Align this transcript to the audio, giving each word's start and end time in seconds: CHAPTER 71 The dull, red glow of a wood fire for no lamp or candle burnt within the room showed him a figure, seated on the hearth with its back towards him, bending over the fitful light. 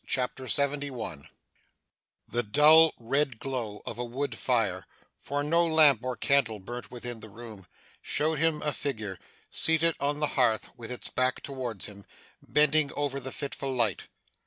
CHAPTER 0.07 0.47
71 0.47 1.29
The 2.27 2.41
dull, 2.41 2.95
red 2.97 3.37
glow 3.37 3.83
of 3.85 3.99
a 3.99 4.03
wood 4.03 4.35
fire 4.35 4.87
for 5.19 5.43
no 5.43 5.63
lamp 5.63 6.03
or 6.03 6.17
candle 6.17 6.57
burnt 6.57 6.89
within 6.89 7.19
the 7.19 7.29
room 7.29 7.67
showed 8.01 8.39
him 8.39 8.63
a 8.63 8.73
figure, 8.73 9.19
seated 9.51 9.95
on 9.99 10.19
the 10.19 10.25
hearth 10.41 10.71
with 10.75 10.91
its 10.91 11.09
back 11.11 11.41
towards 11.43 11.85
him, 11.85 12.03
bending 12.41 12.91
over 12.95 13.19
the 13.19 13.31
fitful 13.31 13.75
light. 13.75 14.07